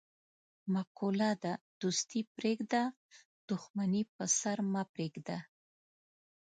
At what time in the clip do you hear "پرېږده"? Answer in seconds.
2.35-2.81, 4.93-5.37